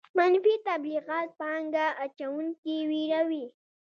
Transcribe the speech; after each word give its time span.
منفي 0.17 0.53
تبلیغات 0.67 1.27
پانګه 1.39 1.85
اچوونکي 2.03 2.77
ویروي. 2.89 3.45